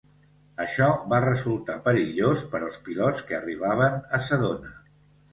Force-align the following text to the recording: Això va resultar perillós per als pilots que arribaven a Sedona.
Això 0.63 0.85
va 1.09 1.17
resultar 1.25 1.75
perillós 1.87 2.41
per 2.53 2.61
als 2.67 2.79
pilots 2.87 3.21
que 3.27 3.35
arribaven 3.41 3.99
a 4.19 4.21
Sedona. 4.31 4.73